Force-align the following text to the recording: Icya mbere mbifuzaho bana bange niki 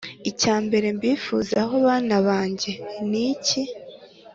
Icya 0.29 0.55
mbere 0.65 0.87
mbifuzaho 0.97 1.75
bana 1.87 2.15
bange 2.27 2.71
niki 3.09 3.61